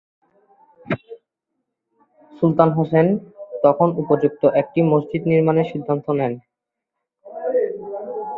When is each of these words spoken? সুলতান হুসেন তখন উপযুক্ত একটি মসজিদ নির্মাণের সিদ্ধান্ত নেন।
সুলতান 2.33 2.69
হুসেন 2.77 3.07
তখন 3.63 3.89
উপযুক্ত 4.01 4.41
একটি 4.61 4.79
মসজিদ 4.91 5.21
নির্মাণের 5.31 5.69
সিদ্ধান্ত 5.71 6.05
নেন। 6.19 6.33